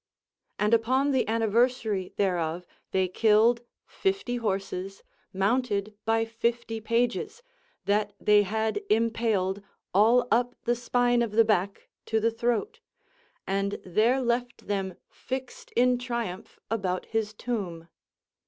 [0.57, 7.43] And upon the anniversary thereof they killed fifty horses, mounted by fifty pages,
[7.85, 9.61] that they had impaled
[9.93, 12.79] all up the spine of the back to the throat,
[13.45, 17.87] and there left them fixed in triumph about his tomb.